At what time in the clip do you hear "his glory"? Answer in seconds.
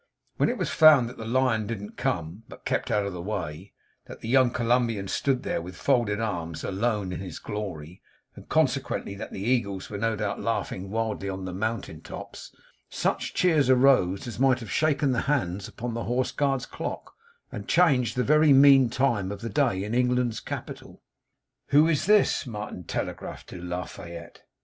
7.19-8.01